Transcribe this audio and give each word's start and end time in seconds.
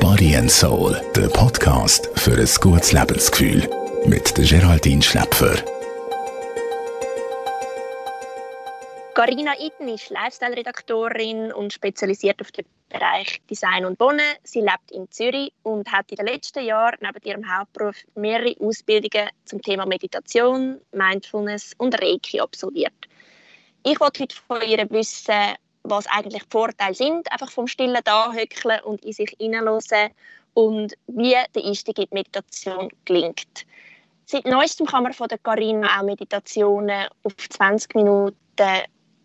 Body 0.00 0.34
and 0.34 0.50
Soul, 0.50 0.98
der 1.14 1.28
Podcast 1.28 2.08
für 2.14 2.32
ein 2.32 2.48
gutes 2.58 2.92
Lebensgefühl. 2.92 3.68
Mit 4.06 4.38
der 4.38 4.46
Geraldine 4.46 5.02
Schläpfer. 5.02 5.54
Carina 9.14 9.52
Itten 9.60 9.88
ist 9.88 10.08
Lifestyle-Redaktorin 10.08 11.52
und 11.52 11.74
spezialisiert 11.74 12.40
auf 12.40 12.50
den 12.50 12.64
Bereich 12.88 13.42
Design 13.50 13.84
und 13.84 14.00
Wohnen. 14.00 14.20
Sie 14.42 14.60
lebt 14.60 14.90
in 14.90 15.10
Zürich 15.10 15.52
und 15.64 15.92
hat 15.92 16.10
in 16.12 16.16
den 16.16 16.28
letzten 16.28 16.64
Jahren 16.64 16.96
neben 17.02 17.22
ihrem 17.24 17.58
Hauptberuf 17.58 17.96
mehrere 18.14 18.56
Ausbildungen 18.58 19.28
zum 19.44 19.60
Thema 19.60 19.84
Meditation, 19.84 20.80
Mindfulness 20.92 21.74
und 21.76 22.00
Reiki 22.00 22.40
absolviert. 22.40 22.94
Ich 23.84 23.98
wollte 24.00 24.22
heute 24.22 24.36
von 24.36 24.62
ihr 24.62 24.88
wissen, 24.90 25.56
was 25.84 26.06
eigentlich 26.06 26.44
die 26.44 26.50
Vorteile 26.50 26.94
sind, 26.94 27.30
einfach 27.32 27.50
vom 27.50 27.66
stillen 27.66 28.02
Dahöckeln 28.04 28.80
und 28.84 29.04
in 29.04 29.12
sich 29.12 29.34
hineinhören 29.38 30.10
und 30.54 30.94
wie 31.06 31.36
der 31.54 31.64
Einstieg 31.64 31.98
in 31.98 32.04
die 32.04 32.14
Meditation 32.14 32.90
gelingt. 33.04 33.66
Seit 34.26 34.46
neuestem 34.46 34.86
kann 34.86 35.02
man 35.02 35.12
von 35.12 35.28
der 35.28 35.38
Carina 35.38 35.98
auch 35.98 36.04
Meditationen 36.04 37.08
auf 37.24 37.36
20 37.36 37.94
Minuten 37.94 38.34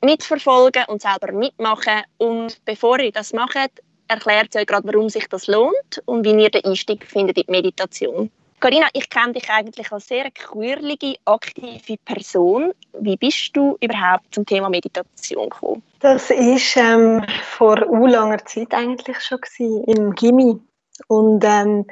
mitverfolgen 0.03 0.85
und 0.87 1.01
selber 1.01 1.31
mitmachen. 1.31 2.01
Und 2.17 2.63
bevor 2.65 2.99
ihr 2.99 3.11
das 3.11 3.33
macht, 3.33 3.71
erklärt 4.07 4.53
sie 4.53 4.59
euch 4.59 4.65
gerade, 4.65 4.87
warum 4.87 5.09
sich 5.09 5.27
das 5.27 5.47
lohnt 5.47 6.01
und 6.05 6.25
wie 6.25 6.41
ihr 6.41 6.49
den 6.49 6.65
Einstieg 6.65 7.05
findet 7.05 7.37
in 7.37 7.45
die 7.45 7.51
Meditation. 7.51 8.31
Carina, 8.59 8.87
ich 8.93 9.07
kenne 9.09 9.33
dich 9.33 9.47
eigentlich 9.51 9.91
als 9.91 10.07
sehr 10.07 10.31
quirlige, 10.31 11.17
aktive 11.25 11.97
Person. 12.03 12.73
Wie 12.93 13.15
bist 13.15 13.55
du 13.55 13.77
überhaupt 13.81 14.33
zum 14.33 14.47
Thema 14.47 14.67
Meditation 14.67 15.49
gekommen? 15.49 15.83
Das 15.99 16.31
war 16.31 16.83
ähm, 16.83 17.23
vor 17.43 17.77
langer 18.07 18.43
Zeit 18.45 18.73
eigentlich 18.73 19.19
schon 19.21 19.41
gewesen, 19.41 19.83
im 19.83 20.15
Gimmi. 20.15 20.59
Und 21.07 21.43
ähm, 21.43 21.85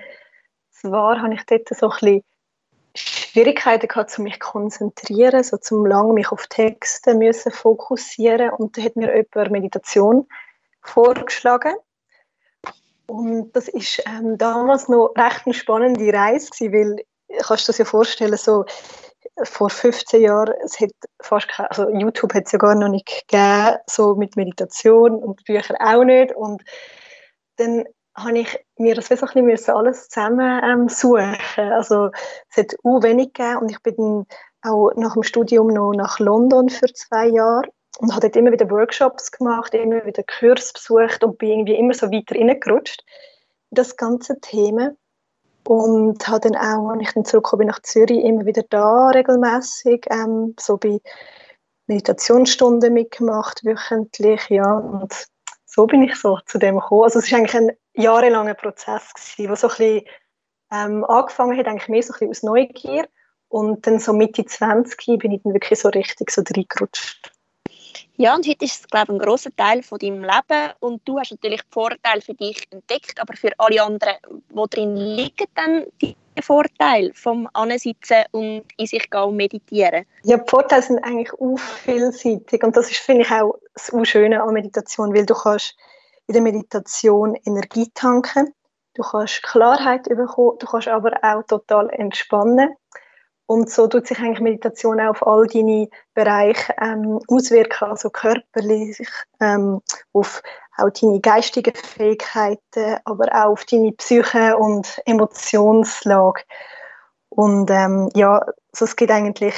zwar 0.72 1.22
habe 1.22 1.36
ich 1.36 1.44
dort 1.45 1.70
so 1.70 1.92
ein 2.02 2.23
Schwierigkeiten 2.95 3.88
gehabt, 3.88 4.17
um 4.17 4.23
mich 4.23 4.39
zu 4.39 4.39
konzentrieren, 4.39 5.44
so 5.44 5.58
zum 5.58 5.86
lang 5.86 6.16
mich 6.16 6.32
auf 6.32 6.48
Texte 6.48 7.14
müssen 7.14 7.52
fokussieren 7.52 8.50
und 8.50 8.76
da 8.76 8.82
hat 8.82 8.95
mir 8.95 9.16
jemand 9.16 9.52
Meditation 9.52 10.28
vorgeschlagen 10.82 11.76
und 13.08 13.52
das 13.56 13.67
ist 13.67 14.03
ähm, 14.08 14.38
damals 14.38 14.88
noch 14.88 15.14
recht 15.17 15.42
eine 15.45 15.53
spannende 15.53 16.14
Reise 16.14 16.50
weil 16.72 16.98
kannst 17.42 17.67
du 17.67 17.72
dir 17.72 17.80
ja 17.80 17.86
vorstellen, 17.86 18.38
so 18.38 18.66
vor 19.44 19.70
15 19.70 20.22
Jahren, 20.22 20.53
es 20.64 20.80
hat 20.80 20.92
fast 21.22 21.48
keine, 21.48 21.70
also 21.70 21.89
YouTube 21.89 22.33
hat 22.33 22.45
es 22.45 22.52
ja 22.52 22.59
gar 22.59 22.76
noch 22.76 22.88
nicht 22.88 23.28
gegeben, 23.28 23.78
so 23.88 24.16
mit 24.16 24.36
Meditation 24.36 25.16
und 25.16 25.44
Bücher 25.45 25.76
auch 25.80 26.03
nicht 26.03 26.36
und 26.36 26.64
dann 27.58 27.86
habe 28.16 28.39
ich 28.39 28.58
mir 28.78 28.95
das 28.95 29.11
ein 29.11 29.45
bisschen 29.45 29.76
alles 29.76 30.08
zusammen 30.08 30.61
ähm, 30.64 30.88
suchen. 30.88 31.36
Also 31.58 32.11
es 32.50 32.58
hat 32.58 32.76
auch 32.83 33.03
wenig 33.03 33.33
gegeben 33.33 33.58
und 33.58 33.72
ich 33.72 33.81
bin 33.81 33.95
dann 33.98 34.26
auch 34.61 34.92
nach 34.95 35.14
dem 35.14 35.23
Studium 35.23 35.67
noch 35.67 35.94
nach 35.94 36.20
London 36.20 36.70
für 36.70 36.88
zwei 36.94 37.28
Jahre 37.28 37.67
und 38.00 38.12
habe 38.12 38.22
dort 38.22 38.36
immer 38.36 38.52
wieder 38.52 38.70
Workshops 38.70 39.32
gemacht, 39.32 39.74
immer 39.74 40.06
wieder 40.06 40.24
Kurs 40.24 40.74
besucht 40.74 41.24
und 41.24 41.38
bin 41.38 41.50
irgendwie 41.50 41.76
immer 41.76 41.94
so 41.94 42.12
weiter 42.12 42.36
reingerutscht 42.36 43.04
in 43.72 43.76
das 43.76 43.96
ganze 43.96 44.40
Thema 44.40 44.92
und 45.68 46.28
habe 46.28 46.50
dann 46.50 46.56
auch, 46.56 46.90
als 46.90 47.02
ich 47.02 47.14
dann 47.14 47.26
zurückgekommen 47.26 47.68
nach 47.68 47.82
Zürich, 47.82 48.23
immer 48.23 48.46
wieder 48.46 48.64
da 48.70 49.10
regelmäßig 49.10 50.06
ähm, 50.12 50.56
so 50.60 50.78
bei 50.78 51.00
Meditationsstunden 51.88 52.94
mitgemacht, 52.94 53.64
wöchentlich, 53.64 54.50
ja, 54.50 54.73
und 54.73 55.14
so 55.66 55.86
bin 55.88 56.04
ich 56.04 56.16
so 56.16 56.40
zu 56.46 56.58
dem 56.58 56.80
gekommen. 56.80 57.04
Also 57.04 57.20
es 57.20 57.32
war 57.32 57.40
eigentlich 57.40 57.56
ein 57.56 57.72
jahrelanger 57.94 58.54
Prozess 58.54 59.12
der 59.38 59.56
so 59.56 59.68
ein 59.68 59.70
bisschen 59.70 60.06
ähm, 60.72 61.04
angefangen 61.06 61.58
hat, 61.58 61.68
eigentlich 61.68 61.90
mehr 61.90 62.04
so 62.04 62.14
ein 62.14 62.30
bisschen 62.30 62.30
aus 62.30 62.44
Neugier 62.44 63.08
und 63.50 63.86
dann 63.86 64.00
so 64.00 64.14
Mitte 64.14 64.45
20 64.45 65.20
bin 65.20 65.32
ich 65.32 65.42
dann 65.44 65.54
wirklich 65.54 65.80
so 65.80 65.89
richtig 65.89 66.32
so 66.32 66.42
reingerutscht. 66.42 67.35
Ja, 68.17 68.33
und 68.33 68.48
heute 68.48 68.64
ist 68.64 68.81
es, 68.81 68.87
glaube 68.87 69.14
ich, 69.14 69.20
ein 69.20 69.26
grosser 69.26 69.53
Teil 69.55 69.83
von 69.83 69.99
deinem 69.99 70.23
Leben. 70.23 70.71
Und 70.80 71.02
du 71.05 71.20
hast 71.20 71.31
natürlich 71.31 71.61
die 71.64 71.71
Vorteile 71.71 72.21
für 72.21 72.33
dich 72.33 72.64
entdeckt, 72.71 73.20
aber 73.20 73.36
für 73.36 73.52
alle 73.58 73.83
anderen, 73.83 74.15
wo 74.49 74.67
drin 74.67 74.95
liegen 74.95 75.48
dann 75.53 75.86
die 76.02 76.15
Vorteile 76.42 77.11
vom 77.14 77.49
Ansitzen 77.52 78.23
und 78.31 78.64
in 78.77 78.86
sich 78.86 79.09
gehen 79.09 79.21
und 79.21 79.36
meditieren? 79.36 80.05
Ja, 80.23 80.37
die 80.37 80.49
Vorteile 80.49 80.81
sind 80.81 81.04
eigentlich 81.04 81.31
vielseitig. 81.83 82.64
Und 82.64 82.77
das 82.77 82.89
ist, 82.89 82.99
finde 82.99 83.23
ich, 83.23 83.31
auch 83.31 83.55
das 83.73 83.92
Schöne 84.08 84.42
an 84.42 84.54
Meditation, 84.54 85.14
weil 85.14 85.25
du 85.25 85.33
kannst 85.33 85.75
in 86.27 86.33
der 86.33 86.42
Meditation 86.42 87.36
Energie 87.45 87.89
tanken, 87.93 88.54
du 88.93 89.04
kannst 89.04 89.43
Klarheit 89.43 90.04
bekommen, 90.04 90.58
du 90.59 90.67
kannst 90.67 90.87
aber 90.87 91.11
auch 91.21 91.43
total 91.43 91.89
entspannen 91.89 92.70
und 93.48 93.70
so 93.70 93.88
tut 93.88 94.08
sich 94.08 94.17
eigentlich 94.20 94.39
Meditation 94.39 95.00
auch 95.00 95.10
auf 95.10 95.28
all 95.28 95.48
deine 95.48 95.88
Bereiche 96.14 96.73
ähm, 96.82 97.20
auswirken, 97.28 97.89
also 97.89 98.10
körperlich, 98.10 99.08
ähm, 99.39 99.82
auf 100.14 100.42
auch 100.78 100.89
deine 100.89 101.20
geistigen 101.22 101.73
Fähigkeiten, 101.76 102.98
aber 103.05 103.28
auch 103.34 103.52
auf 103.52 103.66
deine 103.66 103.92
Psyche 103.94 104.58
und 104.58 105.00
Emotionslage. 105.05 106.44
Und 107.30 107.70
ähm, 107.70 108.10
ja, 108.16 108.39
also 108.39 108.86
es 108.86 108.95
geht 108.95 109.11
eigentlich 109.11 109.54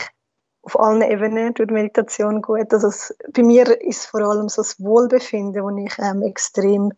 auf 0.63 0.79
allen 0.79 1.01
Ebenen 1.01 1.53
durch 1.53 1.69
Meditation 1.69 2.41
gut. 2.41 2.73
Also 2.73 2.89
es, 2.89 3.15
bei 3.33 3.41
mir 3.41 3.81
ist 3.81 4.05
vor 4.07 4.21
allem 4.21 4.49
so 4.49 4.61
das 4.61 4.79
Wohlbefinden, 4.79 5.63
wo 5.63 5.69
ich 5.69 5.97
ähm, 5.99 6.23
extrem 6.23 6.91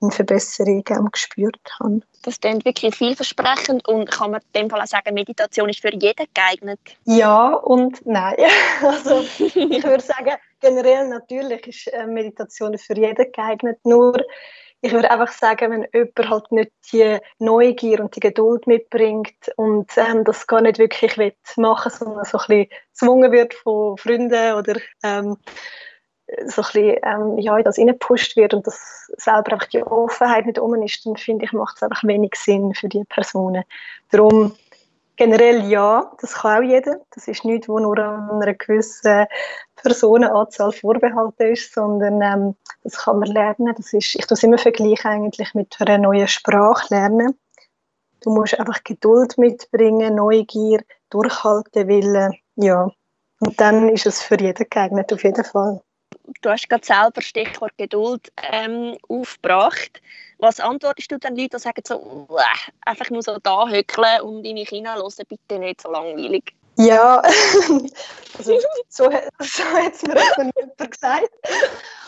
eine 0.00 0.10
Verbesserung 0.10 0.84
ähm, 0.90 1.08
gespürt 1.10 1.60
habe. 1.80 2.00
Das 2.22 2.40
klingt 2.40 2.64
wirklich 2.64 2.94
vielversprechend 2.94 3.86
und 3.88 4.10
kann 4.10 4.32
man 4.32 4.40
in 4.52 4.60
dem 4.60 4.70
Fall 4.70 4.80
auch 4.80 4.86
sagen, 4.86 5.14
Meditation 5.14 5.68
ist 5.68 5.80
für 5.80 5.92
jeden 5.92 6.26
geeignet? 6.34 6.80
Ja 7.04 7.54
und 7.54 8.04
nein. 8.04 8.36
Also 8.82 9.24
ich 9.38 9.54
würde 9.84 10.02
sagen, 10.02 10.32
generell 10.60 11.08
natürlich 11.08 11.66
ist 11.66 11.86
äh, 11.88 12.06
Meditation 12.06 12.76
für 12.78 12.96
jeden 12.96 13.32
geeignet, 13.32 13.78
nur 13.84 14.22
ich 14.82 14.92
würde 14.92 15.10
einfach 15.10 15.32
sagen, 15.32 15.72
wenn 15.72 15.86
jemand 15.92 16.30
halt 16.30 16.52
nicht 16.52 16.70
die 16.92 17.18
Neugier 17.38 18.00
und 18.00 18.14
die 18.14 18.20
Geduld 18.20 18.66
mitbringt 18.66 19.34
und 19.56 19.90
ähm, 19.96 20.22
das 20.24 20.46
gar 20.46 20.60
nicht 20.60 20.78
wirklich 20.78 21.16
machen 21.56 21.92
will, 21.92 21.98
sondern 21.98 22.24
so 22.24 22.38
ein 22.38 22.46
bisschen 22.46 22.68
gezwungen 22.92 23.32
wird 23.32 23.54
von 23.54 23.96
Freunden 23.96 24.54
oder 24.54 24.76
ähm, 25.02 25.38
so 26.46 26.62
ein 26.62 26.66
bisschen 26.72 26.96
ähm, 27.02 27.38
ja, 27.38 27.56
in 27.56 27.64
das 27.64 27.78
reingepusht 27.78 28.36
wird 28.36 28.54
und 28.54 28.66
dass 28.66 29.10
selber 29.16 29.52
einfach 29.52 29.68
die 29.68 29.82
Offenheit 29.82 30.46
nicht 30.46 30.58
um 30.58 30.74
ist, 30.82 31.06
dann 31.06 31.16
finde 31.16 31.44
ich, 31.44 31.52
macht 31.52 31.76
es 31.76 31.82
einfach 31.82 32.02
wenig 32.04 32.34
Sinn 32.34 32.74
für 32.74 32.88
die 32.88 33.04
Personen. 33.04 33.64
Darum 34.10 34.54
generell 35.16 35.64
ja, 35.70 36.12
das 36.20 36.34
kann 36.34 36.58
auch 36.58 36.68
jeder. 36.68 37.00
Das 37.14 37.28
ist 37.28 37.44
nichts, 37.44 37.68
was 37.68 37.80
nur 37.80 37.98
einer 37.98 38.54
gewissen 38.54 39.26
Personenanzahl 39.76 40.72
vorbehalten 40.72 41.52
ist, 41.52 41.72
sondern 41.72 42.20
ähm, 42.22 42.54
das 42.82 42.96
kann 42.98 43.18
man 43.18 43.28
lernen. 43.28 43.74
Das 43.76 43.92
ist, 43.92 44.14
ich 44.14 44.26
es 44.28 44.42
immer 44.42 44.58
vergleichen 44.58 45.10
eigentlich 45.10 45.54
mit 45.54 45.74
einer 45.78 45.98
neuen 45.98 46.28
Sprache 46.28 46.94
lernen. 46.94 47.38
Du 48.20 48.30
musst 48.30 48.58
einfach 48.58 48.82
Geduld 48.82 49.38
mitbringen, 49.38 50.16
Neugier, 50.16 50.80
Durchhalten, 51.10 51.86
Willen, 51.88 52.34
ja. 52.56 52.90
Und 53.38 53.60
dann 53.60 53.90
ist 53.90 54.06
es 54.06 54.22
für 54.22 54.36
jeden 54.40 54.66
geeignet, 54.68 55.12
auf 55.12 55.22
jeden 55.22 55.44
Fall 55.44 55.82
du 56.42 56.50
hast 56.50 56.68
gerade 56.68 56.84
selber 56.84 57.22
Stichwort 57.22 57.72
Geduld 57.78 58.32
ähm, 58.52 58.96
aufgebracht. 59.08 60.00
Was 60.38 60.60
antwortest 60.60 61.10
du 61.10 61.18
den 61.18 61.36
Leuten, 61.36 61.56
die 61.56 61.58
sagen 61.58 61.82
so, 61.86 62.28
einfach 62.84 63.10
nur 63.10 63.22
so 63.22 63.38
da 63.42 63.68
hückeln 63.68 64.20
und 64.22 64.44
in 64.44 64.54
mich 64.54 64.68
hineinhören, 64.68 65.12
bitte 65.28 65.58
nicht 65.58 65.80
so 65.80 65.90
langweilig? 65.90 66.54
Ja, 66.78 67.20
also, 68.38 68.58
so, 68.88 69.10
so 69.10 69.10
hat 69.10 69.94
es 69.94 70.02
mir 70.02 70.14
noch 70.14 70.36
niemand 70.36 70.90
gesagt. 70.90 71.30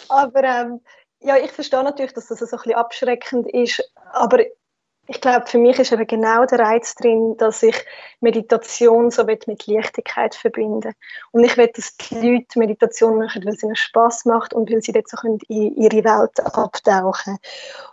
Aber 0.09 0.45
ähm, 0.45 0.81
ja, 1.21 1.37
ich 1.37 1.51
verstehe 1.53 1.83
natürlich, 1.83 2.13
dass 2.13 2.27
das 2.27 2.39
so 2.39 2.45
ein 2.45 2.51
bisschen 2.51 2.75
abschreckend 2.75 3.51
ist, 3.53 3.83
aber 4.13 4.45
ich 5.11 5.23
glaube, 5.23 5.47
für 5.47 5.59
mich 5.59 5.79
ist 5.79 5.91
eben 5.91 6.07
genau 6.07 6.45
der 6.45 6.59
Reiz 6.59 6.95
drin, 6.95 7.35
dass 7.39 7.63
ich 7.63 7.75
Meditation 8.21 9.11
so 9.11 9.25
mit 9.25 9.67
Leichtigkeit 9.67 10.35
verbinde. 10.35 10.93
Und 11.33 11.45
ich 11.45 11.57
will, 11.57 11.71
dass 11.75 11.97
die 11.97 12.15
Leute 12.15 12.59
Meditation 12.59 13.19
machen, 13.19 13.43
weil 13.45 13.55
es 13.55 13.63
ihnen 13.63 13.75
Spaß 13.75 14.27
macht 14.27 14.53
und 14.53 14.71
weil 14.71 14.83
sie 14.83 14.93
dort 14.93 15.09
so 15.09 15.17
in 15.27 15.39
ihre 15.49 16.05
Welt 16.05 16.39
abtauchen 16.55 17.39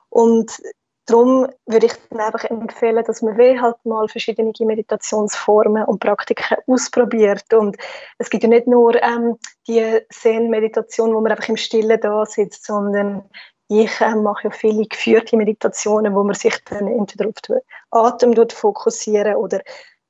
Und 0.10 0.62
darum 1.06 1.48
würde 1.66 1.86
ich 1.86 1.94
dann 2.10 2.20
einfach 2.20 2.44
empfehlen, 2.50 3.04
dass 3.06 3.22
man 3.22 3.38
halt 3.38 3.78
mal 3.86 4.10
verschiedene 4.10 4.52
Meditationsformen 4.60 5.86
und 5.86 6.00
Praktiken 6.00 6.58
ausprobiert. 6.68 7.54
Und 7.54 7.78
es 8.18 8.30
gibt 8.30 8.44
ja 8.44 8.50
nicht 8.50 8.68
nur 8.68 9.02
ähm, 9.02 9.38
die 9.68 10.02
Zen-Meditation, 10.12 11.14
wo 11.14 11.22
man 11.22 11.32
einfach 11.32 11.48
im 11.48 11.58
Stillen 11.58 12.00
da 12.02 12.26
sitzt, 12.26 12.66
sondern 12.66 13.24
ich 13.68 14.00
äh, 14.02 14.16
mache 14.16 14.46
ja 14.46 14.52
viele 14.52 14.86
geführte 14.86 15.38
Meditationen, 15.38 16.14
wo 16.16 16.24
man 16.24 16.36
sich 16.36 16.64
dann 16.66 16.88
entweder 16.88 17.28
auf 17.28 17.42
den 17.48 17.60
Atem 17.92 18.50
fokussieren 18.50 19.36
oder 19.36 19.62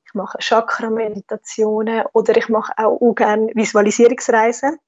ich 0.04 0.14
mache 0.14 0.38
Chakra-Meditationen 0.38 2.04
oder 2.12 2.36
ich 2.36 2.48
mache 2.48 2.72
auch, 2.76 3.00
auch 3.00 3.14
gerne 3.14 3.50
Visualisierungsreisen. 3.54 4.78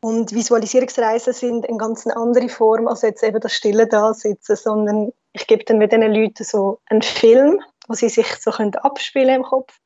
Und 0.00 0.32
Visualisierungsreisen 0.32 1.32
sind 1.32 1.68
eine 1.68 1.78
ganz 1.78 2.06
andere 2.06 2.48
Form 2.48 2.86
als 2.86 3.02
jetzt 3.02 3.24
eben 3.24 3.40
das 3.40 3.52
Stille 3.52 3.86
Dasitzen, 3.86 4.54
sondern 4.56 5.12
ich 5.32 5.46
gebe 5.46 5.64
dann 5.64 5.78
mit 5.78 5.92
diesen 5.92 6.12
Leuten 6.12 6.44
so 6.44 6.80
einen 6.86 7.02
Film, 7.02 7.60
wo 7.88 7.94
sie 7.94 8.08
sich 8.08 8.26
so 8.36 8.50
können 8.50 8.74
abspielen 8.76 9.36
im 9.36 9.42
Kopf. 9.42 9.80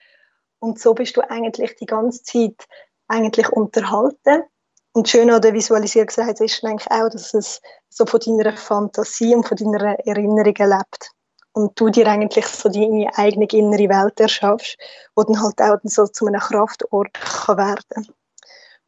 Und 0.58 0.78
so 0.78 0.94
bist 0.94 1.16
du 1.16 1.22
eigentlich 1.22 1.76
die 1.76 1.86
ganze 1.86 2.22
Zeit 2.22 2.66
eigentlich 3.08 3.48
unterhalten. 3.48 4.44
Und 4.94 5.08
schön 5.08 5.30
an 5.30 5.40
der 5.40 5.54
Visualisierungsreise 5.54 6.44
ist 6.44 6.62
eigentlich 6.64 6.90
auch, 6.90 7.08
dass 7.08 7.32
es 7.32 7.60
so 7.88 8.04
von 8.04 8.20
deiner 8.20 8.56
Fantasie 8.56 9.34
und 9.34 9.46
von 9.46 9.56
deiner 9.56 9.98
Erinnerungen 10.06 10.70
lebt. 10.70 11.10
Und 11.54 11.78
du 11.78 11.88
dir 11.90 12.06
eigentlich 12.06 12.46
so 12.46 12.68
deine 12.68 13.08
eigene 13.16 13.46
innere 13.46 13.88
Welt 13.88 14.20
erschaffst, 14.20 14.76
wo 15.14 15.22
dann 15.22 15.42
halt 15.42 15.60
auch 15.60 15.78
so 15.84 16.06
zu 16.06 16.26
einem 16.26 16.40
Kraftort 16.40 17.12
kann 17.14 17.56
werden 17.56 17.84
kann. 17.90 18.06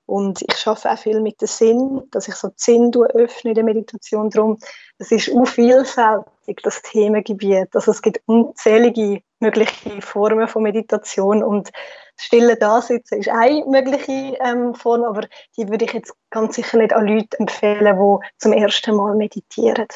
Und 0.07 0.43
ich 0.43 0.57
schaffe 0.57 0.91
auch 0.91 0.99
viel 0.99 1.21
mit 1.21 1.41
dem 1.41 1.49
Sinn, 1.49 2.03
dass 2.11 2.29
ich 2.29 2.35
so 2.35 2.49
den 2.49 2.55
Sinn 2.57 2.93
öffne 3.15 3.53
in 3.53 3.55
der 3.55 3.65
Meditation. 3.65 4.29
Darum, 4.29 4.59
es 4.99 5.11
ist 5.11 5.31
auch 5.35 5.47
vielfältig, 5.47 6.61
das 6.63 6.83
Themengebiet. 6.83 7.69
Also 7.75 7.91
es 7.91 8.03
gibt 8.03 8.21
unzählige 8.27 9.23
mögliche 9.41 10.03
Formen 10.03 10.47
von 10.47 10.63
Meditation 10.63 11.43
und 11.43 11.71
stille 12.17 12.57
Dasitzen 12.57 13.19
ist 13.19 13.29
eine 13.29 13.65
mögliche 13.67 14.37
ähm, 14.41 14.75
Form, 14.75 15.05
aber 15.05 15.27
die 15.57 15.69
würde 15.69 15.85
ich 15.85 15.93
jetzt 15.93 16.15
ganz 16.31 16.57
sicher 16.57 16.79
nicht 16.79 16.93
an 16.93 17.07
Leute 17.07 17.39
empfehlen, 17.39 17.97
die 17.97 18.27
zum 18.39 18.53
ersten 18.53 18.97
Mal 18.97 19.15
meditieren. 19.15 19.89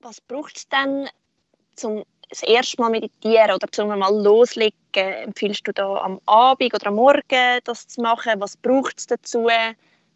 Was 0.00 0.20
braucht 0.20 0.56
es 0.56 0.68
denn, 0.68 1.08
zum 1.76 2.04
das 2.32 2.42
erste 2.42 2.80
Mal 2.80 2.90
meditieren 2.90 3.52
oder 3.52 3.70
zum 3.70 3.88
mal 3.88 4.22
loslegen, 4.22 4.74
empfiehlst 4.94 5.68
du 5.68 5.72
da 5.72 5.96
am 5.96 6.18
Abend 6.24 6.74
oder 6.74 6.86
am 6.86 6.94
Morgen 6.94 7.60
das 7.64 7.86
zu 7.86 8.00
machen? 8.00 8.40
Was 8.40 8.56
braucht 8.56 8.98
es 8.98 9.06
dazu? 9.06 9.48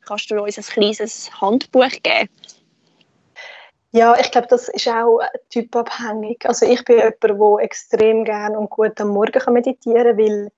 Kannst 0.06 0.30
du 0.30 0.42
uns 0.42 0.56
ein 0.56 0.64
kleines 0.64 1.30
Handbuch 1.40 1.90
geben? 2.02 2.30
Ja, 3.92 4.18
ich 4.18 4.30
glaube, 4.30 4.46
das 4.48 4.68
ist 4.68 4.88
auch 4.88 5.20
typabhängig. 5.50 6.44
Also 6.46 6.66
ich 6.66 6.84
bin 6.84 6.96
jemand, 6.96 7.22
der 7.22 7.64
extrem 7.64 8.24
gerne 8.24 8.58
und 8.58 8.70
gut 8.70 9.00
am 9.00 9.08
Morgen 9.08 9.52
meditieren 9.52 10.16
kann, 10.16 10.18
weil 10.18 10.52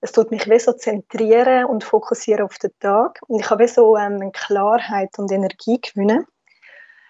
es 0.00 0.12
tut 0.12 0.30
mich 0.30 0.48
wie 0.48 0.58
so 0.58 0.72
zentrieren 0.72 1.64
und 1.64 1.82
fokussieren 1.82 2.44
auf 2.44 2.58
den 2.58 2.72
Tag. 2.80 3.20
Und 3.26 3.40
ich 3.40 3.50
habe 3.50 3.64
wie 3.64 3.68
so 3.68 3.96
ähm, 3.96 4.30
Klarheit 4.32 5.18
und 5.18 5.32
Energie 5.32 5.80
gewinnen. 5.80 6.26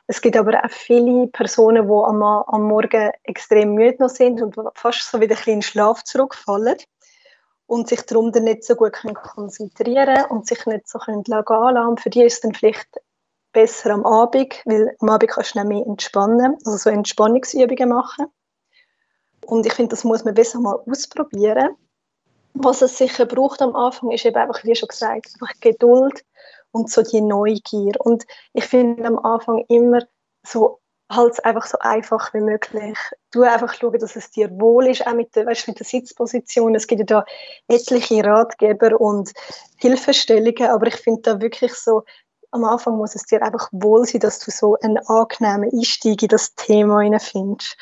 Es 0.06 0.20
gibt 0.20 0.36
aber 0.36 0.62
auch 0.62 0.70
viele 0.70 1.28
Personen, 1.28 1.86
die 1.86 1.92
am, 1.92 2.22
am 2.22 2.62
Morgen 2.62 3.10
extrem 3.22 3.74
müde 3.74 3.96
noch 4.00 4.10
sind 4.10 4.42
und 4.42 4.54
fast 4.74 5.10
so 5.10 5.20
wieder 5.20 5.36
ein 5.46 5.52
in 5.54 5.62
Schlaf 5.62 6.04
zurückfallen 6.04 6.76
und 7.66 7.88
sich 7.88 8.02
darum 8.02 8.30
dann 8.30 8.44
nicht 8.44 8.64
so 8.64 8.74
gut 8.74 8.92
können 8.92 9.14
konzentrieren 9.14 10.26
und 10.28 10.46
sich 10.46 10.66
nicht 10.66 10.88
so 10.88 10.98
können 10.98 11.24
lassen 11.26 11.96
Für 11.96 12.10
die 12.10 12.22
ist 12.22 12.34
es 12.34 12.40
dann 12.40 12.54
vielleicht 12.54 12.88
besser 13.52 13.92
am 13.92 14.04
Abend, 14.04 14.60
weil 14.66 14.94
am 14.98 15.08
Abend 15.08 15.30
kannst 15.30 15.54
du 15.54 15.60
dann 15.60 15.68
mehr 15.68 15.86
entspannen, 15.86 16.58
also 16.66 16.76
so 16.76 16.90
Entspannungsübungen 16.90 17.88
machen. 17.88 18.26
Und 19.46 19.64
ich 19.64 19.72
finde, 19.72 19.90
das 19.90 20.04
muss 20.04 20.24
man 20.24 20.34
besser 20.34 20.60
mal 20.60 20.80
ausprobieren. 20.86 21.76
Was 22.54 22.82
es 22.82 22.98
sicher 22.98 23.26
braucht 23.26 23.62
am 23.62 23.74
Anfang, 23.74 24.10
ist 24.10 24.24
eben 24.24 24.36
einfach, 24.36 24.62
wie 24.64 24.74
schon 24.74 24.88
gesagt, 24.88 25.30
einfach 25.34 25.60
Geduld 25.60 26.24
und 26.74 26.90
so 26.90 27.02
die 27.02 27.20
Neugier. 27.20 27.92
Und 28.00 28.24
ich 28.52 28.64
finde 28.64 29.04
am 29.06 29.18
Anfang 29.18 29.64
immer 29.68 30.00
so, 30.44 30.80
halt 31.10 31.44
einfach 31.44 31.66
so 31.66 31.78
einfach 31.80 32.34
wie 32.34 32.40
möglich. 32.40 32.98
Du 33.30 33.42
einfach 33.42 33.74
schauen, 33.74 33.98
dass 33.98 34.16
es 34.16 34.30
dir 34.30 34.50
wohl 34.58 34.88
ist, 34.88 35.06
auch 35.06 35.14
mit 35.14 35.34
der, 35.36 35.46
weißt, 35.46 35.68
mit 35.68 35.78
der 35.78 35.86
Sitzposition. 35.86 36.74
Es 36.74 36.86
gibt 36.86 37.00
ja 37.00 37.04
da 37.04 37.24
etliche 37.68 38.24
Ratgeber 38.24 39.00
und 39.00 39.32
Hilfestellungen, 39.76 40.70
aber 40.70 40.86
ich 40.88 40.96
finde 40.96 41.22
da 41.22 41.40
wirklich 41.40 41.74
so, 41.74 42.02
am 42.50 42.64
Anfang 42.64 42.96
muss 42.96 43.14
es 43.14 43.24
dir 43.24 43.42
einfach 43.42 43.68
wohl 43.72 44.04
sein, 44.06 44.20
dass 44.20 44.38
du 44.38 44.50
so 44.50 44.76
einen 44.80 44.98
angenehmen 45.06 45.70
Einstieg 45.72 46.22
in 46.22 46.28
das 46.28 46.54
Thema 46.54 47.00
findest. 47.18 47.76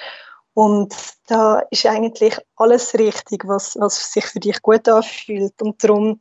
Und 0.54 0.94
da 1.28 1.60
ist 1.70 1.86
eigentlich 1.86 2.36
alles 2.56 2.94
richtig, 2.94 3.46
was, 3.46 3.76
was 3.78 4.12
sich 4.12 4.26
für 4.26 4.40
dich 4.40 4.60
gut 4.60 4.88
anfühlt. 4.88 5.60
Und 5.62 5.82
darum 5.82 6.20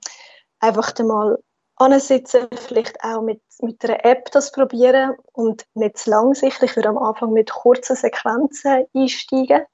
einfach 0.60 0.94
mal 1.00 1.38
ansitzen, 1.82 2.48
vielleicht 2.56 3.04
auch 3.04 3.22
mit, 3.22 3.42
mit 3.62 3.84
einer 3.84 4.06
App 4.06 4.32
das 4.32 4.52
probieren 4.52 5.16
und 5.34 5.66
nicht 5.74 5.98
zu 5.98 6.12
lang 6.12 6.34
sicher. 6.36 6.64
Ich 6.64 6.76
würde 6.76 6.90
am 6.90 6.98
Anfang 6.98 7.34
mit 7.34 7.50
kurzen 7.52 7.96
Sequenzen 7.96 8.86
einsteigen 8.94 9.66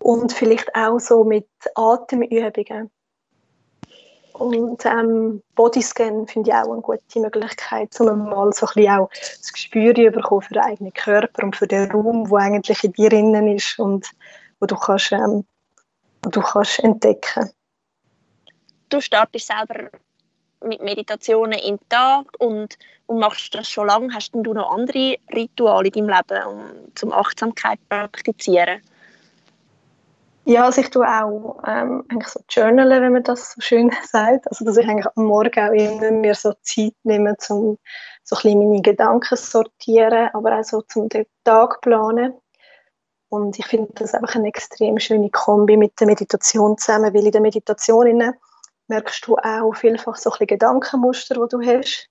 und 0.00 0.32
vielleicht 0.32 0.74
auch 0.74 0.98
so 0.98 1.24
mit 1.24 1.48
Atemübungen. 1.74 2.90
Und 4.32 4.84
ähm, 4.86 5.42
Bodyscan 5.54 6.26
finde 6.26 6.50
ich 6.50 6.56
auch 6.56 6.72
eine 6.72 6.80
gute 6.80 7.20
Möglichkeit, 7.20 8.00
um 8.00 8.28
mal 8.28 8.52
so 8.52 8.66
ein 8.66 8.72
bisschen 8.74 8.90
auch 8.90 9.10
das 9.10 9.52
Gespür 9.52 9.94
für 9.94 10.54
den 10.54 10.62
eigenen 10.62 10.92
Körper 10.94 11.44
und 11.44 11.54
für 11.54 11.66
den 11.68 11.90
Raum, 11.90 12.28
der 12.28 12.38
eigentlich 12.38 12.82
in 12.82 12.92
dir 12.92 13.10
drinnen 13.10 13.46
ist 13.46 13.78
und 13.78 14.08
wo 14.58 14.66
du 14.66 14.74
kannst, 14.74 15.12
ähm, 15.12 15.44
wo 16.22 16.30
du 16.30 16.40
kannst 16.40 16.80
entdecken. 16.80 17.50
Du 18.88 19.00
startest 19.00 19.46
selber 19.46 19.90
mit 20.64 20.82
Meditationen 20.82 21.58
im 21.58 21.78
Tag 21.88 22.26
und, 22.38 22.78
und 23.06 23.18
machst 23.18 23.54
das 23.54 23.68
schon 23.68 23.86
lange. 23.86 24.12
Hast 24.14 24.32
du 24.34 24.52
noch 24.52 24.72
andere 24.72 25.16
Rituale 25.34 25.88
in 25.88 26.06
deinem 26.06 26.08
Leben, 26.08 26.46
um 26.46 26.94
zum 26.94 27.12
Achtsamkeit 27.12 27.78
zu 27.80 27.88
praktizieren? 27.88 28.80
Ja, 30.44 30.64
also 30.64 30.80
ich 30.80 30.90
tue 30.90 31.06
auch 31.06 31.62
ähm, 31.66 32.04
eigentlich 32.08 32.28
so 32.28 32.40
journalen, 32.48 33.00
wenn 33.00 33.12
man 33.12 33.22
das 33.22 33.52
so 33.52 33.60
schön 33.60 33.92
sagt. 34.04 34.48
Also 34.48 34.64
dass 34.64 34.76
ich 34.76 34.88
eigentlich 34.88 35.06
am 35.14 35.24
Morgen 35.24 35.60
auch 35.60 35.72
immer 35.72 36.10
mir 36.10 36.34
so 36.34 36.52
Zeit 36.62 36.94
nehme, 37.04 37.36
um 37.48 37.78
so 38.24 38.36
ein 38.36 38.42
bisschen 38.42 38.58
meine 38.58 38.82
Gedanken 38.82 39.36
zu 39.36 39.44
sortieren, 39.44 40.30
aber 40.32 40.58
auch 40.58 40.64
so 40.64 40.82
zum 40.82 41.08
den 41.08 41.26
Tag 41.44 41.80
planen. 41.80 42.34
Und 43.28 43.58
ich 43.58 43.66
finde 43.66 43.92
das 43.94 44.14
einfach 44.14 44.34
eine 44.34 44.48
extrem 44.48 44.98
schöne 44.98 45.30
Kombi 45.30 45.76
mit 45.76 45.98
der 46.00 46.08
Meditation 46.08 46.76
zusammen, 46.76 47.14
weil 47.14 47.24
in 47.24 47.32
der 47.32 47.40
Meditation 47.40 48.06
merkst 48.92 49.26
du 49.26 49.36
auch 49.36 49.72
vielfach 49.74 50.16
so 50.16 50.30
ein 50.30 50.46
Gedankenmuster, 50.46 51.34
die 51.34 51.48
du 51.48 51.60
hast. 51.60 52.08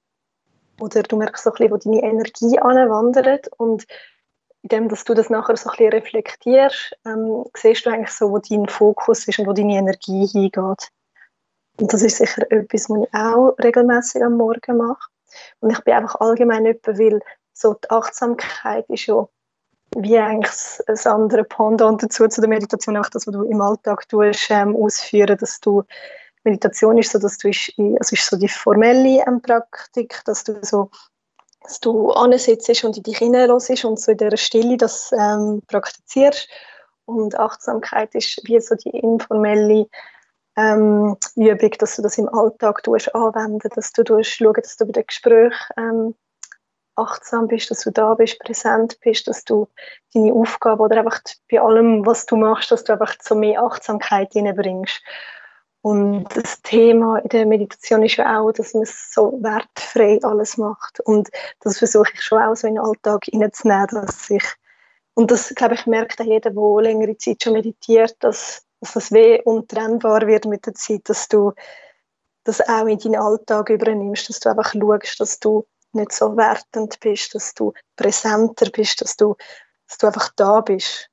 Oder 0.79 1.03
du 1.03 1.17
merkst 1.17 1.43
so 1.43 1.51
ein 1.51 1.53
bisschen, 1.53 1.71
wo 1.71 1.77
deine 1.77 2.01
Energie 2.01 2.59
anwandert. 2.59 3.49
Und 3.57 3.85
indem 4.63 4.89
dass 4.89 5.03
du 5.03 5.13
das 5.13 5.29
nachher 5.29 5.57
so 5.57 5.69
ein 5.69 5.77
bisschen 5.77 5.93
reflektierst, 5.93 6.95
ähm, 7.05 7.45
siehst 7.55 7.85
du 7.85 7.91
eigentlich 7.91 8.11
so, 8.11 8.31
wo 8.31 8.39
dein 8.39 8.67
Fokus 8.67 9.27
ist 9.27 9.39
und 9.39 9.47
wo 9.47 9.53
deine 9.53 9.77
Energie 9.77 10.25
hingeht. 10.25 10.89
Und 11.79 11.93
das 11.93 12.01
ist 12.01 12.17
sicher 12.17 12.51
etwas, 12.51 12.89
was 12.89 13.03
ich 13.03 13.13
auch 13.13 13.55
regelmäßig 13.63 14.23
am 14.23 14.37
Morgen 14.37 14.77
mache. 14.77 15.09
Und 15.59 15.71
ich 15.71 15.79
bin 15.83 15.93
einfach 15.93 16.15
allgemein 16.19 16.65
jemand, 16.65 16.87
weil 16.87 17.21
so 17.53 17.73
die 17.73 17.89
Achtsamkeit 17.89 18.89
ist 18.89 19.05
ja 19.05 19.27
wie 19.97 20.17
eigentlich 20.17 20.51
ein 20.88 21.11
anderes 21.11 21.47
Pendant 21.50 22.01
dazu 22.01 22.27
zu 22.27 22.41
der 22.41 22.50
Meditation, 22.50 22.97
auch 22.97 23.09
das, 23.09 23.27
was 23.27 23.33
du 23.33 23.43
im 23.43 23.61
Alltag 23.61 24.07
tust, 24.07 24.50
ähm, 24.50 24.75
ausführen, 24.75 25.38
dass 25.38 25.59
du 25.59 25.83
Meditation 26.43 26.98
ist 26.98 27.12
so, 27.12 27.19
dass 27.19 27.38
du 27.38 27.50
ist, 27.50 27.74
also 27.77 28.13
ist 28.13 28.25
so 28.25 28.38
die 28.38 28.48
formelle 28.48 29.24
ähm, 29.27 29.41
Praktik, 29.41 30.21
dass 30.25 30.43
du 30.43 30.57
so 30.63 30.89
dass 31.63 31.79
du 31.79 32.12
ansitzt 32.12 32.83
und 32.83 32.98
in 32.98 33.03
dich 33.03 33.19
hineinlässt 33.19 33.86
und 33.86 34.00
so 34.00 34.12
in 34.12 34.17
dieser 34.17 34.38
Stille 34.38 34.77
das 34.77 35.12
ähm, 35.12 35.62
praktizierst. 35.67 36.50
Und 37.05 37.38
Achtsamkeit 37.38 38.15
ist 38.15 38.41
wie 38.45 38.60
so 38.60 38.75
die 38.75 38.89
informelle 38.89 39.88
ähm, 40.57 41.17
Übung, 41.36 41.71
dass 41.79 41.95
du 41.95 42.01
das 42.01 42.17
im 42.17 42.29
Alltag 42.29 42.83
tust, 42.83 43.13
anwenden, 43.13 43.69
dass 43.75 43.91
du 43.93 44.03
tust, 44.03 44.31
schauen, 44.31 44.53
dass 44.53 44.77
du 44.77 44.86
bei 44.86 44.91
den 44.91 45.05
Gesprächen 45.05 45.55
ähm, 45.77 46.15
achtsam 46.95 47.48
bist, 47.48 47.71
dass 47.71 47.81
du 47.81 47.91
da 47.91 48.13
bist, 48.13 48.39
präsent 48.39 49.00
bist, 49.01 49.27
dass 49.27 49.43
du 49.43 49.67
deine 50.13 50.33
Aufgabe 50.33 50.83
oder 50.83 50.98
einfach 50.98 51.21
bei 51.50 51.62
allem, 51.62 52.05
was 52.05 52.25
du 52.25 52.36
machst, 52.36 52.71
dass 52.71 52.83
du 52.83 52.93
einfach 52.93 53.15
so 53.21 53.36
mehr 53.36 53.62
Achtsamkeit 53.62 54.33
hineinbringst. 54.33 55.01
Und 55.81 56.25
das 56.35 56.61
Thema 56.61 57.17
in 57.17 57.29
der 57.29 57.45
Meditation 57.45 58.03
ist 58.03 58.17
ja 58.17 58.39
auch, 58.39 58.51
dass 58.51 58.73
man 58.73 58.85
so 58.85 59.39
wertfrei 59.41 60.19
alles 60.21 60.57
macht. 60.57 61.00
Und 61.01 61.29
das 61.61 61.79
versuche 61.79 62.11
ich 62.13 62.21
schon 62.21 62.41
auch 62.41 62.55
so 62.55 62.67
in 62.67 62.75
den 62.75 62.83
Alltag 62.83 63.25
hineinzunehmen, 63.25 63.88
dass 63.89 64.29
ich, 64.29 64.43
und 65.15 65.31
das, 65.31 65.50
glaube 65.55 65.73
ich, 65.73 65.88
merkt 65.88 66.21
auch 66.21 66.25
jeder, 66.25 66.51
der 66.51 66.81
längere 66.81 67.17
Zeit 67.17 67.43
schon 67.43 67.53
meditiert, 67.53 68.15
dass, 68.19 68.63
dass 68.79 68.93
das 68.93 69.11
weh 69.11 69.41
untrennbar 69.43 70.27
wird 70.27 70.45
mit 70.45 70.67
der 70.67 70.75
Zeit, 70.75 71.09
dass 71.09 71.27
du 71.27 71.53
das 72.43 72.61
auch 72.61 72.85
in 72.85 73.00
deinen 73.00 73.15
Alltag 73.15 73.69
übernimmst, 73.69 74.29
dass 74.29 74.39
du 74.39 74.50
einfach 74.50 74.73
schaust, 74.73 75.19
dass 75.19 75.39
du 75.39 75.65
nicht 75.93 76.11
so 76.11 76.38
wertend 76.38 77.00
bist, 77.00 77.33
dass 77.35 77.53
du 77.53 77.73
präsenter 77.95 78.69
bist, 78.69 79.01
dass 79.01 79.17
du, 79.17 79.35
dass 79.88 79.97
du 79.97 80.07
einfach 80.07 80.29
da 80.35 80.61
bist. 80.61 81.09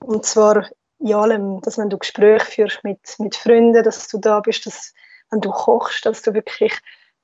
Und 0.00 0.24
zwar 0.24 0.68
in 1.02 1.14
allem, 1.14 1.60
dass 1.60 1.78
wenn 1.78 1.90
du 1.90 1.98
Gespräche 1.98 2.44
führst 2.44 2.84
mit, 2.84 3.00
mit 3.18 3.36
Freunden, 3.36 3.82
dass 3.82 4.08
du 4.08 4.18
da 4.18 4.40
bist, 4.40 4.66
dass 4.66 4.94
wenn 5.30 5.40
du 5.40 5.50
kochst, 5.50 6.06
dass 6.06 6.22
du 6.22 6.34
wirklich 6.34 6.72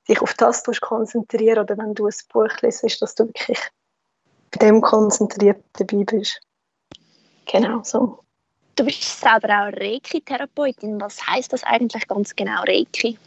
dich 0.08 0.20
auf 0.20 0.34
das 0.34 0.64
konzentrieren 0.80 1.60
oder 1.60 1.76
wenn 1.78 1.94
du 1.94 2.06
ein 2.06 2.14
Buch 2.32 2.60
liest, 2.62 3.02
dass 3.02 3.14
du 3.14 3.26
wirklich 3.26 3.60
bei 4.50 4.66
dem 4.66 4.80
konzentriert 4.80 5.62
dabei 5.74 6.04
bist. 6.04 6.40
Genau 7.46 7.82
so. 7.82 8.20
Du 8.76 8.84
bist 8.84 9.20
selber 9.20 9.48
auch 9.48 9.72
Reiki-Therapeutin. 9.72 11.00
Was 11.00 11.26
heißt 11.26 11.52
das 11.52 11.64
eigentlich 11.64 12.06
ganz 12.06 12.34
genau, 12.34 12.62
Reiki? 12.62 13.18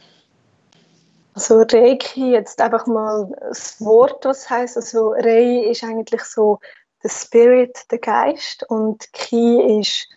Also 1.34 1.62
Reiki, 1.62 2.32
jetzt 2.32 2.60
einfach 2.62 2.88
mal 2.88 3.30
das 3.42 3.80
Wort, 3.82 4.26
was 4.26 4.50
heißt. 4.50 4.78
Also 4.78 5.12
Rei 5.12 5.66
ist 5.70 5.84
eigentlich 5.84 6.24
so 6.24 6.60
der 7.04 7.10
Spirit, 7.10 7.80
der 7.92 8.00
Geist 8.00 8.64
und 8.70 9.12
Ki 9.14 9.80
ist 9.80 10.08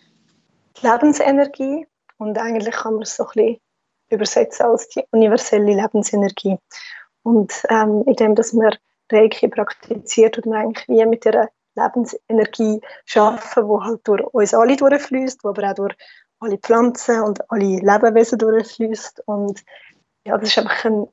Lebensenergie 0.85 1.87
und 2.17 2.37
eigentlich 2.37 2.75
kann 2.75 2.93
man 2.93 3.03
es 3.03 3.15
so 3.15 3.23
ein 3.23 3.29
bisschen 3.33 3.61
übersetzen 4.09 4.65
als 4.65 4.87
die 4.89 5.03
universelle 5.11 5.73
Lebensenergie. 5.73 6.57
Und 7.23 7.53
ähm, 7.69 8.03
indem, 8.05 8.35
dass 8.35 8.53
man 8.53 8.75
Reiki 9.11 9.47
praktiziert, 9.47 10.35
tut 10.35 10.45
man 10.45 10.65
eigentlich 10.65 10.87
wie 10.87 11.05
mit 11.05 11.25
der 11.25 11.49
Lebensenergie 11.75 12.81
schaffen, 13.05 13.65
die 13.65 13.83
halt 13.83 14.07
durch 14.07 14.23
uns 14.33 14.53
alle 14.53 14.75
durchfließt, 14.75 15.43
die 15.43 15.47
aber 15.47 15.69
auch 15.69 15.75
durch 15.75 15.95
alle 16.39 16.57
Pflanzen 16.57 17.21
und 17.21 17.51
alle 17.51 17.79
Lebewesen 17.79 18.37
durchfließt. 18.37 19.23
Und 19.25 19.63
ja, 20.25 20.37
das 20.37 20.49
ist 20.49 20.57
einfach 20.57 20.85
eine 20.85 21.07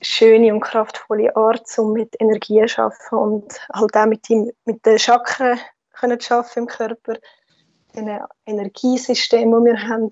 schöne 0.00 0.52
und 0.52 0.60
kraftvolle 0.60 1.34
Art, 1.36 1.66
um 1.78 1.92
mit 1.92 2.16
Energie 2.20 2.64
zu 2.66 2.82
arbeiten 2.82 3.14
und 3.16 3.68
halt 3.72 3.96
auch 3.96 4.06
mit, 4.06 4.28
dem, 4.28 4.50
mit 4.64 4.84
den 4.84 4.98
Chakren 4.98 5.58
können 5.92 6.18
zu 6.18 6.34
arbeiten 6.34 6.60
im 6.60 6.66
Körper, 6.66 7.16
den 7.94 8.20
Energiesystem, 8.46 9.50
das 9.50 9.64
wir 9.64 9.88
haben. 9.88 10.10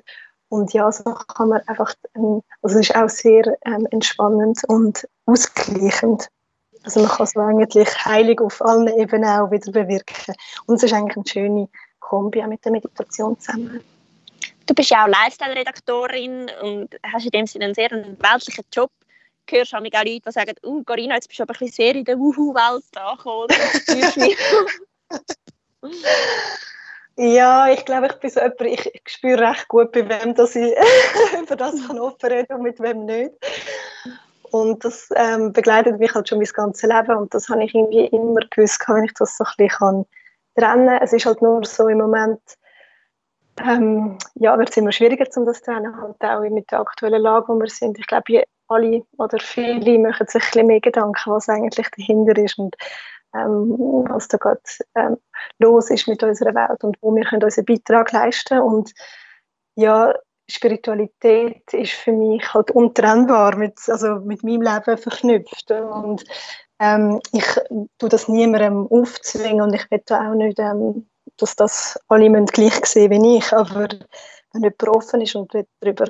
Und 0.50 0.72
ja, 0.72 0.90
so 0.90 1.04
kann 1.04 1.50
man 1.50 1.60
einfach, 1.66 1.94
ähm, 2.14 2.42
also 2.62 2.78
es 2.78 2.88
ist 2.88 2.96
auch 2.96 3.08
sehr 3.08 3.56
ähm, 3.66 3.86
entspannend 3.90 4.62
und 4.68 5.06
ausgleichend. 5.26 6.28
Also 6.84 7.00
man 7.00 7.10
kann 7.10 7.26
so 7.26 7.40
eigentlich 7.40 8.04
heilig 8.04 8.40
auf 8.40 8.62
allen 8.62 8.88
Ebenen 8.98 9.28
auch 9.28 9.50
wieder 9.50 9.70
bewirken. 9.72 10.34
Und 10.66 10.76
es 10.76 10.84
ist 10.84 10.94
eigentlich 10.94 11.16
eine 11.16 11.26
schöne 11.26 11.68
Kombi 12.00 12.42
auch 12.42 12.46
mit 12.46 12.64
der 12.64 12.72
Meditation 12.72 13.38
zusammen. 13.38 13.82
Du 14.64 14.74
bist 14.74 14.90
ja 14.90 15.04
auch 15.04 15.08
Lifestyle-Redaktorin 15.08 16.50
und 16.62 16.96
hast 17.02 17.24
in 17.24 17.30
dem 17.30 17.46
Sinne 17.46 17.66
einen 17.66 17.74
sehr 17.74 17.90
weltlichen 17.90 18.64
Job. 18.72 18.90
Du 19.46 19.56
hörst 19.56 19.74
auch 19.74 19.80
Leute, 19.80 20.04
die 20.04 20.22
sagen, 20.26 20.54
uh, 20.64 20.82
Corinna, 20.84 21.14
jetzt 21.14 21.28
bist 21.28 21.40
du 21.40 21.42
aber 21.42 21.54
ein 21.54 21.58
bisschen 21.58 21.74
sehr 21.74 21.94
in 21.94 22.04
der 22.04 22.18
Wuhu-Welt 22.18 22.84
angekommen. 22.96 23.48
Ja, 27.20 27.68
ich 27.68 27.84
glaube, 27.84 28.06
ich 28.06 28.14
bin 28.20 28.30
so 28.30 28.38
jemand, 28.38 28.60
ich, 28.60 28.94
ich 28.94 29.02
spüre 29.06 29.40
recht 29.40 29.66
gut, 29.66 29.90
bei 29.90 30.08
wem 30.08 30.36
dass 30.36 30.54
ich 30.54 30.72
über 31.42 31.56
das 31.56 31.74
kann 31.84 31.98
offen 31.98 32.30
reden 32.30 32.54
und 32.54 32.62
mit 32.62 32.78
wem 32.78 33.06
nicht. 33.06 33.32
Und 34.52 34.84
das 34.84 35.08
ähm, 35.16 35.52
begleitet 35.52 35.98
mich 35.98 36.14
halt 36.14 36.28
schon 36.28 36.38
mein 36.38 36.46
ganzes 36.46 36.88
Leben 36.88 37.16
und 37.16 37.34
das 37.34 37.48
habe 37.48 37.64
ich 37.64 37.74
irgendwie 37.74 38.06
immer 38.06 38.40
gewusst, 38.48 38.84
wenn 38.86 39.04
ich 39.04 39.14
das 39.14 39.36
so 39.36 39.42
ein 39.42 39.50
bisschen 39.56 39.78
kann 39.78 40.06
trennen 40.56 40.86
kann. 40.86 41.02
Es 41.02 41.12
ist 41.12 41.26
halt 41.26 41.42
nur 41.42 41.64
so 41.64 41.88
im 41.88 41.98
Moment, 41.98 42.40
ähm, 43.64 44.16
ja, 44.36 44.56
wird 44.56 44.70
es 44.70 44.76
immer 44.76 44.92
schwieriger, 44.92 45.26
um 45.34 45.44
das 45.44 45.58
zu 45.58 45.72
trennen, 45.72 46.00
halt 46.00 46.22
auch 46.22 46.48
mit 46.48 46.70
der 46.70 46.78
aktuellen 46.78 47.20
Lage, 47.20 47.48
wo 47.48 47.58
wir 47.58 47.68
sind. 47.68 47.98
Ich 47.98 48.06
glaube, 48.06 48.44
alle 48.68 49.02
oder 49.16 49.40
viele 49.40 49.98
machen 49.98 50.28
sich 50.28 50.40
ein 50.40 50.46
bisschen 50.50 50.66
mehr 50.68 50.80
Gedanken, 50.80 51.32
was 51.32 51.48
eigentlich 51.48 51.88
dahinter 51.96 52.40
ist 52.40 52.60
und 52.60 52.76
ähm, 53.34 53.76
was 54.08 54.28
da 54.28 54.38
gerade 54.38 54.60
ähm, 54.94 55.16
los 55.58 55.90
ist 55.90 56.08
mit 56.08 56.22
unserer 56.22 56.54
Welt 56.54 56.82
und 56.84 56.96
wo 57.00 57.14
wir 57.14 57.24
können 57.24 57.42
unseren 57.42 57.64
Beitrag 57.64 58.12
leisten 58.12 58.60
und 58.60 58.92
ja, 59.74 60.14
Spiritualität 60.50 61.72
ist 61.72 61.92
für 61.92 62.12
mich 62.12 62.54
halt 62.54 62.70
untrennbar 62.70 63.56
mit, 63.56 63.78
also 63.88 64.16
mit 64.16 64.42
meinem 64.42 64.62
Leben 64.62 64.98
verknüpft 64.98 65.70
und 65.70 66.24
ähm, 66.80 67.20
ich 67.32 67.44
tue 67.98 68.08
das 68.08 68.28
niemandem 68.28 68.86
aufzwingen 68.86 69.62
und 69.62 69.74
ich 69.74 69.90
will 69.90 70.02
auch 70.08 70.34
nicht, 70.34 70.58
ähm, 70.58 71.06
dass 71.36 71.54
das 71.56 71.98
alle 72.08 72.44
gleich 72.46 72.84
sehen 72.86 73.10
wie 73.10 73.38
ich, 73.38 73.52
aber 73.52 73.88
wenn 74.52 74.62
jemand 74.62 74.88
offen 74.88 75.20
ist 75.20 75.34
und 75.36 75.52
darüber, 75.80 76.06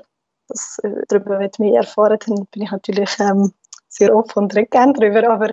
das, 0.46 0.78
darüber 1.08 1.38
mehr 1.58 1.75
erfahren 1.75 2.18
dann 2.26 2.46
bin 2.52 2.62
ich 2.62 2.70
natürlich 2.70 3.18
ähm, 3.18 3.52
sehr 3.88 4.14
offen 4.14 4.44
und 4.44 4.54
rede 4.54 4.68
gerne 4.68 4.92
darüber, 4.92 5.28
aber 5.30 5.50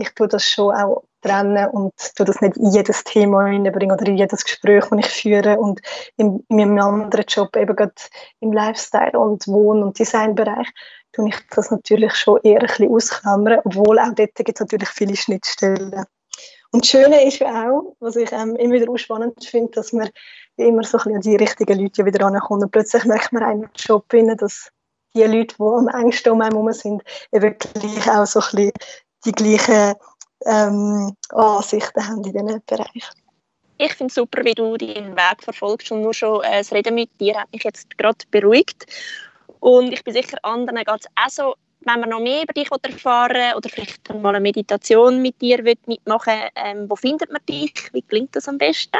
ich 0.00 0.14
tue 0.14 0.28
das 0.28 0.44
schon 0.44 0.74
auch 0.74 1.04
trennen 1.22 1.68
und 1.68 1.92
tue 2.16 2.24
das 2.24 2.40
nicht 2.40 2.56
in 2.56 2.70
jedes 2.70 3.04
Thema 3.04 3.46
hineinbringen 3.46 3.94
oder 3.94 4.06
in 4.06 4.16
jedes 4.16 4.44
Gespräch, 4.44 4.84
das 4.90 4.98
ich 4.98 5.06
führe 5.06 5.58
und 5.58 5.80
in, 6.16 6.44
in 6.48 6.56
meinem 6.56 6.78
anderen 6.78 7.26
Job, 7.28 7.54
eben 7.56 7.76
gerade 7.76 7.92
im 8.40 8.52
Lifestyle- 8.52 9.18
und 9.18 9.46
Wohn- 9.46 9.82
und 9.82 9.98
Designbereich, 9.98 10.68
tue 11.12 11.28
ich 11.28 11.36
das 11.54 11.70
natürlich 11.70 12.14
schon 12.14 12.40
eher 12.42 12.60
ein 12.60 12.66
bisschen 12.66 12.90
ausklammern, 12.90 13.60
obwohl 13.64 13.98
auch 13.98 14.14
dort 14.14 14.34
gibt 14.34 14.54
es 14.54 14.60
natürlich 14.60 14.88
viele 14.88 15.16
Schnittstellen. 15.16 16.04
Und 16.72 16.84
das 16.84 16.90
Schöne 16.90 17.26
ist 17.26 17.40
ja 17.40 17.70
auch, 17.70 17.96
was 18.00 18.16
ich 18.16 18.30
ähm, 18.32 18.54
immer 18.56 18.74
wieder 18.74 18.96
spannend 18.96 19.44
finde, 19.44 19.72
dass 19.72 19.92
man 19.92 20.08
immer 20.56 20.84
so 20.84 20.98
ein 20.98 21.02
bisschen 21.02 21.16
an 21.16 21.20
die 21.20 21.36
richtigen 21.36 21.80
Leute 21.80 22.04
wieder 22.04 22.24
ankommt 22.26 22.62
und 22.62 22.70
plötzlich 22.70 23.04
merkt 23.04 23.32
man 23.32 23.42
einen 23.42 23.70
Job, 23.74 24.04
dass 24.38 24.70
die 25.14 25.24
Leute, 25.24 25.56
die 25.58 25.62
am 25.62 25.88
engsten 25.88 26.32
um 26.32 26.40
einen 26.40 26.52
herum 26.52 26.72
sind, 26.72 27.02
eben 27.32 27.56
gleich 27.58 28.10
auch 28.10 28.26
so 28.26 28.40
ein 28.40 28.46
bisschen 28.50 28.72
die 29.24 29.32
gleichen 29.32 29.94
ähm, 30.46 31.16
Ansichten 31.30 32.06
haben 32.06 32.24
in 32.24 32.32
diesen 32.32 32.62
Bereichen. 32.66 33.20
Ich 33.78 33.94
finde 33.94 34.10
es 34.10 34.14
super, 34.14 34.44
wie 34.44 34.54
du 34.54 34.76
deinen 34.76 35.16
Weg 35.16 35.42
verfolgst 35.42 35.90
und 35.90 36.02
nur 36.02 36.12
schon 36.12 36.42
äh, 36.42 36.58
das 36.58 36.72
Reden 36.72 36.94
mit 36.94 37.10
dir 37.20 37.40
hat 37.40 37.52
mich 37.52 37.64
jetzt 37.64 37.96
gerade 37.96 38.24
beruhigt. 38.30 38.86
Und 39.60 39.92
ich 39.92 40.04
bin 40.04 40.14
sicher, 40.14 40.38
anderen 40.42 40.84
geht 40.84 41.00
es 41.00 41.06
auch 41.14 41.30
so, 41.30 41.54
wenn 41.80 42.00
man 42.00 42.10
noch 42.10 42.20
mehr 42.20 42.42
über 42.42 42.52
dich 42.52 42.68
erfahren 42.70 43.54
oder 43.56 43.68
vielleicht 43.68 44.12
mal 44.14 44.30
eine 44.30 44.40
Meditation 44.40 45.22
mit 45.22 45.40
dir 45.40 45.62
mitmachen 45.62 46.34
ähm, 46.56 46.90
wo 46.90 46.96
findet 46.96 47.30
man 47.32 47.40
dich? 47.48 47.72
Wie 47.92 48.02
klingt 48.02 48.36
das 48.36 48.48
am 48.48 48.58
besten? 48.58 48.98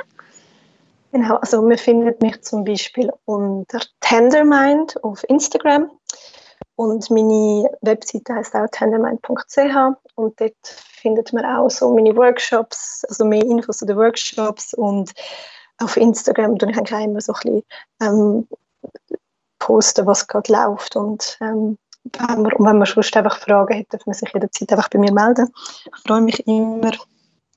Genau, 1.12 1.36
also 1.36 1.60
man 1.60 1.76
findet 1.76 2.22
mich 2.22 2.40
zum 2.42 2.64
Beispiel 2.64 3.12
unter 3.24 3.80
Tendermind 4.00 5.02
auf 5.02 5.24
Instagram 5.28 5.90
und 6.80 7.10
meine 7.10 7.70
Webseite 7.82 8.34
heißt 8.36 8.54
auch 8.54 8.66
tendermind.ch 8.72 9.98
und 10.14 10.40
dort 10.40 10.54
findet 10.64 11.30
man 11.34 11.44
auch 11.44 11.68
so 11.68 11.94
meine 11.94 12.16
Workshops, 12.16 13.04
also 13.06 13.26
mehr 13.26 13.44
Infos 13.44 13.78
zu 13.78 13.84
den 13.84 13.98
Workshops 13.98 14.72
und 14.72 15.12
auf 15.76 15.98
Instagram 15.98 16.58
tue 16.58 16.70
ich 16.70 16.78
auch 16.78 17.00
immer 17.00 17.20
so 17.20 17.34
ein 17.34 17.40
bisschen 17.42 17.62
ähm, 18.00 18.48
posten, 19.58 20.06
was 20.06 20.26
gerade 20.26 20.50
läuft 20.50 20.96
und 20.96 21.36
ähm, 21.42 21.76
wenn 22.16 22.42
man, 22.42 22.52
und 22.54 22.66
wenn 22.66 22.78
man 22.78 22.86
sonst 22.86 23.14
einfach 23.14 23.38
Fragen 23.38 23.78
hat, 23.78 23.86
darf 23.90 24.06
man 24.06 24.14
sich 24.14 24.32
jederzeit 24.32 24.72
einfach 24.72 24.88
bei 24.88 24.98
mir 24.98 25.12
melden. 25.12 25.52
Ich 25.84 26.02
freue 26.06 26.22
mich 26.22 26.46
immer, 26.46 26.92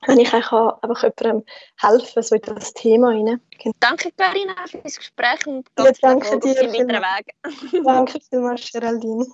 wenn 0.07 0.19
ich 0.19 0.33
auch 0.33 0.81
einfach 0.81 1.03
jemandem 1.03 1.45
helfen 1.79 2.23
so 2.23 2.35
in 2.35 2.41
das 2.41 2.73
Thema 2.73 3.09
rein. 3.09 3.41
Genau. 3.61 3.75
Danke, 3.79 4.11
Carina, 4.17 4.53
für 4.67 4.79
das 4.79 4.97
Gespräch 4.97 5.45
und 5.47 5.75
ganz 5.75 6.01
ja, 6.01 6.09
danke 6.09 6.39
dir 6.39 6.51
auf 6.51 6.77
deinen 6.77 6.89
Weg. 6.89 7.83
danke 7.83 8.19
vielmals, 8.29 8.71
Geraldine. 8.71 9.25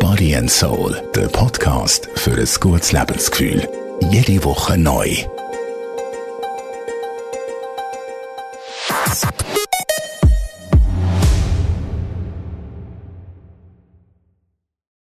Body 0.00 0.34
and 0.34 0.50
Soul, 0.50 1.00
der 1.14 1.28
Podcast 1.28 2.08
für 2.14 2.32
ein 2.32 2.48
gutes 2.60 2.92
Lebensgefühl. 2.92 3.68
Jede 4.10 4.42
Woche 4.44 4.76
neu. 4.76 5.24